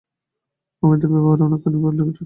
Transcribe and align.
অমিতর 0.83 1.09
ব্যবহারেরও 1.13 1.47
অনেকখানি 1.47 1.77
বদল 1.77 1.99
ঘটেছে। 1.99 2.19